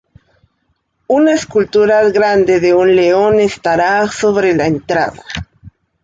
[1.15, 5.21] Una escultura grande de un león estará sobre la entrada.